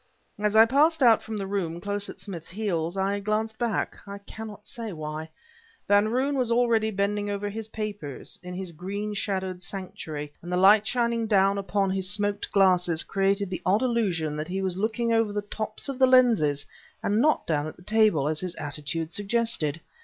As 0.39 0.55
I 0.55 0.65
passed 0.65 1.03
out 1.03 1.21
from 1.21 1.37
the 1.37 1.45
room 1.45 1.79
close 1.79 2.09
at 2.09 2.19
Smith's 2.19 2.49
heels, 2.49 2.97
I 2.97 3.19
glanced 3.19 3.59
back, 3.59 3.99
I 4.07 4.17
cannot 4.17 4.65
say 4.65 4.91
why. 4.93 5.29
Van 5.87 6.07
Roon 6.09 6.35
already 6.37 6.89
was 6.89 6.95
bending 6.97 7.29
over 7.29 7.49
his 7.49 7.67
papers, 7.67 8.39
in 8.41 8.55
his 8.55 8.71
green 8.71 9.13
shadowed 9.13 9.61
sanctuary, 9.61 10.33
and 10.41 10.51
the 10.51 10.57
light 10.57 10.87
shining 10.87 11.27
down 11.27 11.59
upon 11.59 11.91
his 11.91 12.09
smoked 12.09 12.51
glasses 12.51 13.03
created 13.03 13.51
the 13.51 13.61
odd 13.63 13.83
illusion 13.83 14.35
that 14.37 14.47
he 14.47 14.59
was 14.63 14.75
looking 14.75 15.13
over 15.13 15.31
the 15.31 15.43
tops 15.43 15.87
of 15.87 15.99
the 15.99 16.07
lenses 16.07 16.65
and 17.03 17.21
not 17.21 17.45
down 17.45 17.67
at 17.67 17.75
the 17.75 17.83
table 17.83 18.27
as 18.27 18.39
his 18.39 18.55
attitude 18.55 19.11
suggested. 19.11 19.81